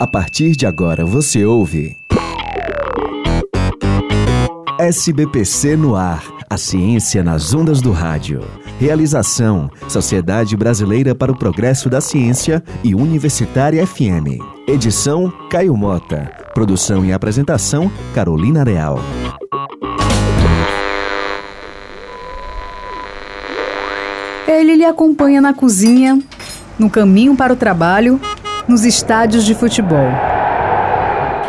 A 0.00 0.06
partir 0.06 0.52
de 0.52 0.64
agora 0.64 1.04
você 1.04 1.44
ouve. 1.44 1.96
SBPC 4.78 5.76
no 5.76 5.96
ar. 5.96 6.22
A 6.48 6.56
ciência 6.56 7.24
nas 7.24 7.52
ondas 7.52 7.80
do 7.80 7.90
rádio. 7.90 8.44
Realização: 8.78 9.68
Sociedade 9.88 10.56
Brasileira 10.56 11.16
para 11.16 11.32
o 11.32 11.36
Progresso 11.36 11.90
da 11.90 12.00
Ciência 12.00 12.62
e 12.84 12.94
Universitária 12.94 13.84
FM. 13.84 14.38
Edição: 14.68 15.32
Caio 15.50 15.76
Mota. 15.76 16.30
Produção 16.54 17.04
e 17.04 17.12
apresentação: 17.12 17.90
Carolina 18.14 18.62
Real. 18.62 19.00
Ele 24.46 24.76
lhe 24.76 24.84
acompanha 24.84 25.40
na 25.40 25.52
cozinha, 25.52 26.22
no 26.78 26.88
caminho 26.88 27.34
para 27.34 27.52
o 27.52 27.56
trabalho, 27.56 28.20
nos 28.68 28.84
estádios 28.84 29.44
de 29.44 29.54
futebol. 29.54 30.08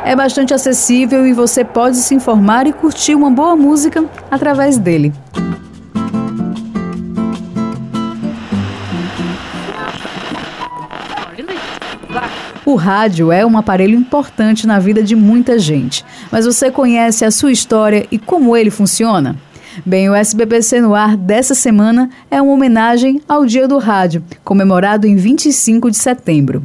É 0.05 0.15
bastante 0.15 0.53
acessível 0.53 1.27
e 1.27 1.33
você 1.33 1.65
pode 1.65 1.97
se 1.97 2.15
informar 2.15 2.65
e 2.65 2.73
curtir 2.73 3.13
uma 3.13 3.29
boa 3.29 3.55
música 3.55 4.05
através 4.31 4.77
dele. 4.77 5.13
O 12.65 12.75
rádio 12.75 13.31
é 13.31 13.45
um 13.45 13.57
aparelho 13.57 13.97
importante 13.97 14.65
na 14.65 14.79
vida 14.79 15.03
de 15.03 15.15
muita 15.15 15.59
gente, 15.59 16.05
mas 16.31 16.45
você 16.45 16.71
conhece 16.71 17.25
a 17.25 17.31
sua 17.31 17.51
história 17.51 18.07
e 18.11 18.17
como 18.17 18.55
ele 18.55 18.69
funciona? 18.69 19.35
Bem, 19.85 20.09
o 20.09 20.15
SBPC 20.15 20.81
no 20.81 20.93
ar 20.93 21.17
dessa 21.17 21.55
semana 21.55 22.09
é 22.29 22.41
uma 22.41 22.53
homenagem 22.53 23.21
ao 23.27 23.45
Dia 23.45 23.67
do 23.67 23.77
Rádio, 23.77 24.23
comemorado 24.43 25.07
em 25.07 25.15
25 25.15 25.89
de 25.89 25.97
setembro. 25.97 26.63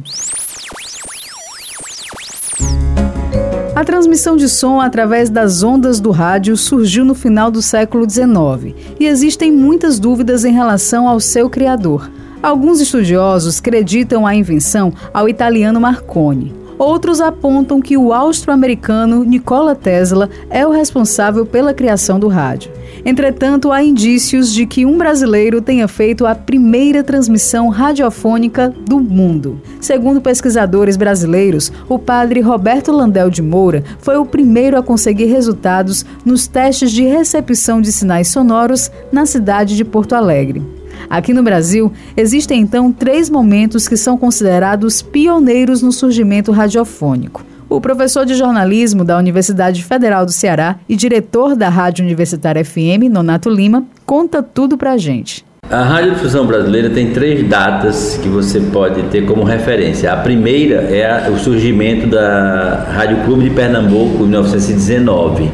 A 3.75 3.83
transmissão 3.83 4.37
de 4.37 4.47
som 4.47 4.79
através 4.79 5.29
das 5.29 5.61
ondas 5.61 5.99
do 5.99 6.09
rádio 6.09 6.55
surgiu 6.55 7.03
no 7.03 7.13
final 7.13 7.51
do 7.51 7.61
século 7.61 8.09
XIX 8.09 8.73
e 8.97 9.05
existem 9.05 9.51
muitas 9.51 9.99
dúvidas 9.99 10.45
em 10.45 10.53
relação 10.53 11.09
ao 11.09 11.19
seu 11.19 11.49
criador. 11.49 12.09
Alguns 12.41 12.79
estudiosos 12.79 13.59
acreditam 13.59 14.25
a 14.25 14.33
invenção 14.33 14.93
ao 15.13 15.27
italiano 15.27 15.81
Marconi. 15.81 16.64
Outros 16.77 17.21
apontam 17.21 17.81
que 17.81 17.95
o 17.95 18.11
austro-americano 18.11 19.23
Nikola 19.23 19.73
Tesla 19.75 20.29
é 20.49 20.67
o 20.67 20.71
responsável 20.71 21.45
pela 21.45 21.73
criação 21.73 22.19
do 22.19 22.27
rádio. 22.27 22.71
Entretanto, 23.05 23.71
há 23.71 23.81
indícios 23.81 24.51
de 24.51 24.65
que 24.65 24.85
um 24.85 24.97
brasileiro 24.97 25.61
tenha 25.61 25.87
feito 25.87 26.25
a 26.25 26.35
primeira 26.35 27.03
transmissão 27.03 27.69
radiofônica 27.69 28.73
do 28.85 28.99
mundo. 28.99 29.61
Segundo 29.79 30.19
pesquisadores 30.19 30.97
brasileiros, 30.97 31.71
o 31.87 31.97
padre 31.97 32.41
Roberto 32.41 32.91
Landel 32.91 33.29
de 33.29 33.41
Moura 33.41 33.83
foi 33.99 34.17
o 34.17 34.25
primeiro 34.25 34.77
a 34.77 34.83
conseguir 34.83 35.25
resultados 35.25 36.05
nos 36.25 36.45
testes 36.45 36.91
de 36.91 37.03
recepção 37.03 37.79
de 37.79 37.91
sinais 37.91 38.27
sonoros 38.27 38.91
na 39.11 39.25
cidade 39.25 39.77
de 39.77 39.85
Porto 39.85 40.13
Alegre. 40.13 40.61
Aqui 41.09 41.33
no 41.33 41.43
Brasil, 41.43 41.91
existem 42.15 42.61
então 42.61 42.91
três 42.91 43.29
momentos 43.29 43.87
que 43.87 43.97
são 43.97 44.17
considerados 44.17 45.01
pioneiros 45.01 45.81
no 45.81 45.91
surgimento 45.91 46.51
radiofônico. 46.51 47.43
O 47.67 47.81
professor 47.81 48.25
de 48.25 48.35
jornalismo 48.35 49.03
da 49.03 49.17
Universidade 49.17 49.83
Federal 49.83 50.25
do 50.25 50.31
Ceará 50.31 50.77
e 50.87 50.95
diretor 50.95 51.55
da 51.55 51.67
Rádio 51.67 52.05
Universitária 52.05 52.63
FM, 52.63 53.09
Nonato 53.09 53.49
Lima, 53.49 53.83
conta 54.05 54.43
tudo 54.43 54.77
pra 54.77 54.97
gente. 54.97 55.43
A 55.69 55.81
Radiodifusão 55.81 56.45
Brasileira 56.45 56.91
tem 56.91 57.11
três 57.11 57.47
datas 57.49 58.19
que 58.21 58.29
você 58.29 58.59
pode 58.59 59.01
ter 59.03 59.25
como 59.25 59.43
referência. 59.43 60.13
A 60.13 60.17
primeira 60.17 60.75
é 60.75 61.27
o 61.27 61.39
surgimento 61.39 62.05
da 62.05 62.85
Rádio 62.93 63.17
Clube 63.25 63.45
de 63.45 63.49
Pernambuco 63.49 64.23
em 64.23 64.27
1919. 64.27 65.49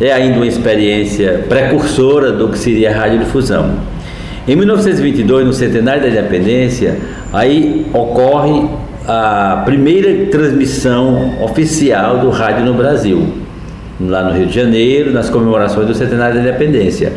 É 0.00 0.12
ainda 0.12 0.38
uma 0.38 0.46
experiência 0.46 1.44
precursora 1.48 2.32
do 2.32 2.48
que 2.48 2.58
seria 2.58 2.90
a 2.90 2.98
radiodifusão. 2.98 3.76
Em 4.48 4.54
1922, 4.54 5.44
no 5.44 5.52
centenário 5.52 6.02
da 6.02 6.08
independência, 6.08 6.98
aí 7.32 7.84
ocorre 7.92 8.68
a 9.04 9.62
primeira 9.64 10.26
transmissão 10.26 11.42
oficial 11.42 12.18
do 12.18 12.30
rádio 12.30 12.64
no 12.64 12.74
Brasil, 12.74 13.26
lá 14.00 14.22
no 14.22 14.38
Rio 14.38 14.46
de 14.46 14.54
Janeiro, 14.54 15.12
nas 15.12 15.28
comemorações 15.28 15.88
do 15.88 15.94
centenário 15.94 16.36
da 16.36 16.42
independência. 16.42 17.12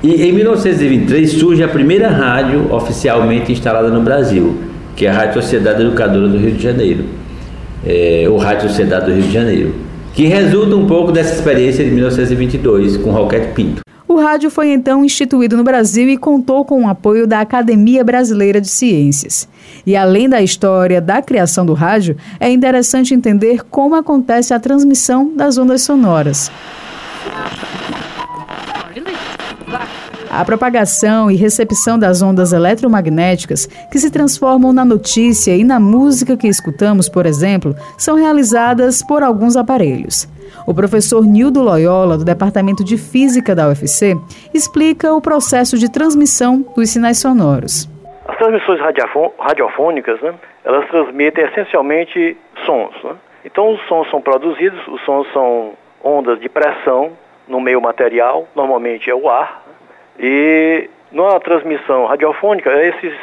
E 0.00 0.22
em 0.22 0.32
1923 0.32 1.32
surge 1.32 1.64
a 1.64 1.68
primeira 1.68 2.08
rádio 2.08 2.72
oficialmente 2.72 3.50
instalada 3.50 3.88
no 3.88 4.00
Brasil, 4.00 4.56
que 4.94 5.06
é 5.06 5.10
a 5.10 5.12
Rádio 5.12 5.42
Sociedade 5.42 5.82
Educadora 5.82 6.28
do 6.28 6.38
Rio 6.38 6.52
de 6.52 6.62
Janeiro, 6.62 7.04
é, 7.84 8.28
Rádio 8.40 8.68
Sociedade 8.68 9.06
do 9.06 9.12
Rio 9.12 9.22
de 9.24 9.32
Janeiro, 9.32 9.74
que 10.12 10.26
resulta 10.26 10.76
um 10.76 10.86
pouco 10.86 11.10
dessa 11.10 11.34
experiência 11.34 11.84
de 11.84 11.90
1922 11.90 12.96
com 12.98 13.10
Roquete 13.10 13.48
Pinto. 13.54 13.82
O 14.06 14.20
rádio 14.20 14.50
foi 14.50 14.70
então 14.70 15.04
instituído 15.04 15.56
no 15.56 15.64
Brasil 15.64 16.08
e 16.10 16.18
contou 16.18 16.64
com 16.64 16.84
o 16.84 16.88
apoio 16.88 17.26
da 17.26 17.40
Academia 17.40 18.04
Brasileira 18.04 18.60
de 18.60 18.68
Ciências. 18.68 19.48
E 19.86 19.96
além 19.96 20.28
da 20.28 20.42
história 20.42 21.00
da 21.00 21.22
criação 21.22 21.64
do 21.64 21.72
rádio, 21.72 22.16
é 22.38 22.50
interessante 22.50 23.14
entender 23.14 23.62
como 23.70 23.94
acontece 23.94 24.52
a 24.52 24.60
transmissão 24.60 25.32
das 25.34 25.56
ondas 25.56 25.82
sonoras. 25.82 26.50
A 30.36 30.44
propagação 30.44 31.30
e 31.30 31.36
recepção 31.36 31.96
das 31.96 32.20
ondas 32.20 32.52
eletromagnéticas, 32.52 33.66
que 33.88 34.00
se 34.00 34.10
transformam 34.10 34.72
na 34.72 34.84
notícia 34.84 35.56
e 35.56 35.62
na 35.62 35.78
música 35.78 36.36
que 36.36 36.48
escutamos, 36.48 37.08
por 37.08 37.24
exemplo, 37.24 37.72
são 37.96 38.16
realizadas 38.16 39.00
por 39.00 39.22
alguns 39.22 39.56
aparelhos. 39.56 40.26
O 40.66 40.74
professor 40.74 41.24
Nildo 41.24 41.62
Loyola, 41.62 42.18
do 42.18 42.24
Departamento 42.24 42.82
de 42.82 42.98
Física 42.98 43.54
da 43.54 43.68
UFC, 43.68 44.16
explica 44.52 45.14
o 45.14 45.20
processo 45.20 45.78
de 45.78 45.88
transmissão 45.88 46.66
dos 46.74 46.90
sinais 46.90 47.18
sonoros. 47.18 47.88
As 48.26 48.36
transmissões 48.36 48.80
radiofônicas, 49.38 50.20
né, 50.20 50.34
elas 50.64 50.88
transmitem 50.88 51.44
essencialmente 51.44 52.36
sons. 52.66 52.94
Né? 53.04 53.14
Então, 53.44 53.72
os 53.72 53.80
sons 53.86 54.10
são 54.10 54.20
produzidos, 54.20 54.80
os 54.88 55.00
sons 55.04 55.28
são 55.32 55.74
ondas 56.02 56.40
de 56.40 56.48
pressão 56.48 57.12
no 57.46 57.60
meio 57.60 57.80
material, 57.80 58.48
normalmente 58.56 59.08
é 59.08 59.14
o 59.14 59.28
ar? 59.28 59.63
E 60.18 60.88
na 61.12 61.38
transmissão 61.40 62.06
radiofônica, 62.06 62.70
esses, 62.82 63.14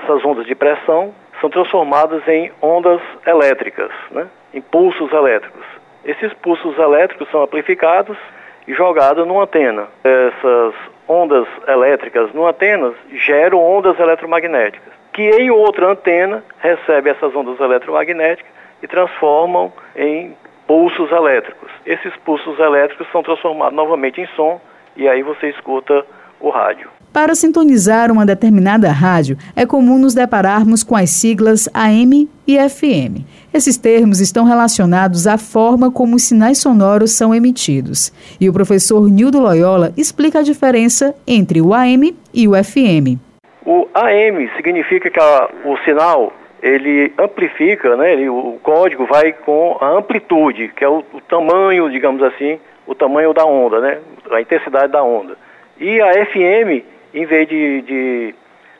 essas 0.00 0.24
ondas 0.24 0.46
de 0.46 0.54
pressão 0.54 1.14
são 1.40 1.50
transformadas 1.50 2.26
em 2.28 2.50
ondas 2.62 3.00
elétricas, 3.26 3.90
né? 4.10 4.26
impulsos 4.54 5.12
elétricos. 5.12 5.64
Esses 6.04 6.32
pulsos 6.34 6.78
elétricos 6.78 7.28
são 7.30 7.42
amplificados 7.42 8.16
e 8.66 8.72
jogados 8.72 9.26
numa 9.26 9.42
antena. 9.42 9.86
Essas 10.02 10.74
ondas 11.08 11.46
elétricas 11.68 12.32
no 12.32 12.46
antenas 12.46 12.94
geram 13.12 13.62
ondas 13.62 13.98
eletromagnéticas, 13.98 14.92
que 15.12 15.22
em 15.22 15.50
outra 15.50 15.88
antena 15.90 16.42
recebe 16.58 17.10
essas 17.10 17.34
ondas 17.34 17.60
eletromagnéticas 17.60 18.50
e 18.82 18.86
transformam 18.86 19.72
em 19.94 20.36
pulsos 20.66 21.10
elétricos. 21.12 21.70
Esses 21.84 22.14
pulsos 22.16 22.58
elétricos 22.58 23.06
são 23.12 23.22
transformados 23.22 23.74
novamente 23.74 24.20
em 24.20 24.26
som 24.28 24.60
e 24.96 25.08
aí 25.08 25.22
você 25.22 25.48
escuta 25.48 26.04
o 26.40 26.50
rádio. 26.50 26.88
Para 27.16 27.34
sintonizar 27.34 28.12
uma 28.12 28.26
determinada 28.26 28.90
rádio, 28.90 29.38
é 29.56 29.64
comum 29.64 29.98
nos 29.98 30.12
depararmos 30.12 30.84
com 30.84 30.94
as 30.94 31.08
siglas 31.08 31.66
AM 31.72 32.28
e 32.46 32.58
FM. 32.58 33.24
Esses 33.54 33.78
termos 33.78 34.20
estão 34.20 34.44
relacionados 34.44 35.26
à 35.26 35.38
forma 35.38 35.90
como 35.90 36.16
os 36.16 36.24
sinais 36.24 36.58
sonoros 36.58 37.12
são 37.12 37.34
emitidos. 37.34 38.12
E 38.38 38.50
o 38.50 38.52
professor 38.52 39.08
Nildo 39.08 39.40
Loyola 39.40 39.94
explica 39.96 40.40
a 40.40 40.42
diferença 40.42 41.14
entre 41.26 41.62
o 41.62 41.72
AM 41.72 42.14
e 42.34 42.46
o 42.46 42.52
FM. 42.52 43.16
O 43.64 43.88
AM 43.94 44.50
significa 44.54 45.08
que 45.08 45.18
a, 45.18 45.48
o 45.64 45.74
sinal 45.86 46.34
ele 46.62 47.14
amplifica, 47.18 47.96
né, 47.96 48.12
ele, 48.12 48.28
o 48.28 48.58
código 48.62 49.06
vai 49.06 49.32
com 49.32 49.78
a 49.80 49.88
amplitude, 49.88 50.68
que 50.76 50.84
é 50.84 50.88
o, 50.88 51.02
o 51.14 51.20
tamanho, 51.22 51.90
digamos 51.90 52.22
assim, 52.22 52.58
o 52.86 52.94
tamanho 52.94 53.32
da 53.32 53.46
onda, 53.46 53.80
né, 53.80 53.98
a 54.30 54.40
intensidade 54.40 54.92
da 54.92 55.02
onda. 55.02 55.45
E 55.78 56.00
a 56.00 56.12
FM 56.26 56.96
em 57.16 57.24
vez 57.24 57.48
de, 57.48 57.82
de 57.82 58.34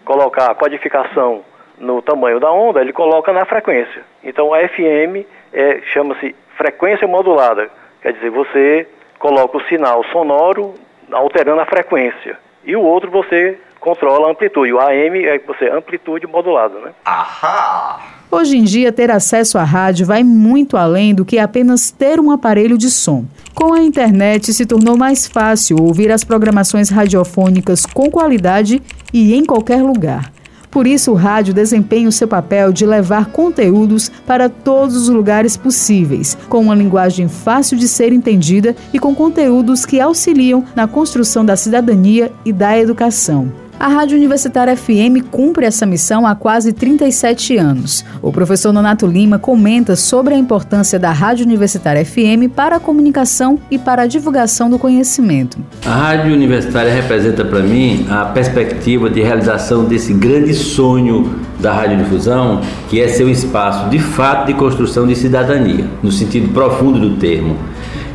colocar 0.04 0.50
a 0.50 0.54
codificação 0.54 1.43
no 1.78 2.02
tamanho 2.02 2.38
da 2.38 2.52
onda, 2.52 2.82
ele 2.82 2.93
coloca 2.93 3.32
na 3.32 3.46
frequência. 3.46 4.02
Então 4.22 4.52
a 4.52 4.58
FM 4.69 5.25
é, 5.52 5.81
chama-se 5.93 6.37
frequência 6.56 7.08
modulada, 7.08 7.70
quer 8.02 8.12
dizer, 8.12 8.31
você 8.31 8.87
coloca 9.19 9.56
o 9.56 9.62
sinal 9.64 10.04
sonoro 10.04 10.75
alterando 11.10 11.60
a 11.62 11.66
frequência. 11.66 12.38
E 12.62 12.76
o 12.76 12.82
outro 12.82 13.10
você 13.10 13.58
controla 13.81 14.28
a 14.28 14.31
amplitude. 14.32 14.72
O 14.72 14.81
AM 14.81 15.25
é 15.25 15.38
você 15.38 15.69
amplitude 15.70 16.26
modulada, 16.26 16.78
né? 16.81 16.93
Ahá! 17.04 18.15
Hoje 18.38 18.58
em 18.58 18.64
dia, 18.64 18.92
ter 18.92 19.10
acesso 19.10 19.56
à 19.56 19.64
rádio 19.64 20.04
vai 20.04 20.22
muito 20.22 20.76
além 20.76 21.14
do 21.14 21.24
que 21.24 21.38
apenas 21.38 21.90
ter 21.90 22.20
um 22.20 22.30
aparelho 22.30 22.76
de 22.76 22.90
som. 22.90 23.24
Com 23.54 23.72
a 23.72 23.82
internet, 23.82 24.52
se 24.52 24.66
tornou 24.66 24.94
mais 24.94 25.26
fácil 25.26 25.78
ouvir 25.80 26.12
as 26.12 26.22
programações 26.22 26.90
radiofônicas 26.90 27.86
com 27.86 28.10
qualidade 28.10 28.82
e 29.10 29.34
em 29.34 29.42
qualquer 29.42 29.82
lugar. 29.82 30.30
Por 30.70 30.86
isso, 30.86 31.12
o 31.12 31.14
rádio 31.14 31.54
desempenha 31.54 32.10
o 32.10 32.12
seu 32.12 32.28
papel 32.28 32.74
de 32.74 32.84
levar 32.84 33.30
conteúdos 33.30 34.10
para 34.26 34.50
todos 34.50 34.94
os 34.94 35.08
lugares 35.08 35.56
possíveis, 35.56 36.36
com 36.50 36.60
uma 36.60 36.74
linguagem 36.74 37.28
fácil 37.28 37.78
de 37.78 37.88
ser 37.88 38.12
entendida 38.12 38.76
e 38.92 38.98
com 38.98 39.14
conteúdos 39.14 39.86
que 39.86 39.98
auxiliam 39.98 40.62
na 40.74 40.86
construção 40.86 41.42
da 41.42 41.56
cidadania 41.56 42.30
e 42.44 42.52
da 42.52 42.78
educação. 42.78 43.50
A 43.78 43.88
Rádio 43.88 44.17
Universitária 44.17 44.75
FM 44.75 45.23
cumpre 45.31 45.67
essa 45.67 45.84
missão 45.84 46.26
há 46.26 46.34
quase 46.34 46.73
37 46.73 47.58
anos. 47.58 48.06
O 48.23 48.32
professor 48.32 48.73
Nonato 48.73 49.06
Lima 49.06 49.38
comenta 49.38 49.94
sobre 49.94 50.32
a 50.32 50.38
importância 50.38 50.99
da 50.99 51.12
Rádio 51.12 51.44
Universitária 51.44 52.02
FM 52.02 52.50
para 52.55 52.76
a 52.76 52.81
comunicação 52.81 53.58
e 53.70 53.78
para 53.78 54.02
a 54.02 54.06
divulgação 54.06 54.70
do 54.70 54.78
conhecimento. 54.78 55.58
A 55.84 55.94
Rádio 55.94 56.32
Universitária 56.32 56.90
representa 56.90 57.44
para 57.44 57.61
mim 57.61 58.06
a 58.08 58.25
perspectiva 58.25 59.11
de 59.11 59.20
realização 59.20 59.84
desse 59.84 60.14
grande 60.14 60.55
sonho 60.55 61.38
da 61.61 61.75
radiodifusão, 61.75 62.62
que 62.88 62.99
é 62.99 63.08
ser 63.08 63.25
um 63.25 63.31
espaço 63.31 63.90
de 63.90 63.99
fato 63.99 64.46
de 64.46 64.55
construção 64.55 65.06
de 65.06 65.14
cidadania, 65.14 65.87
no 66.02 66.11
sentido 66.11 66.49
profundo 66.55 66.99
do 66.99 67.17
termo. 67.17 67.58